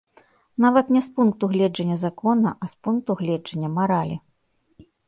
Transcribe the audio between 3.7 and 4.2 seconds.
маралі.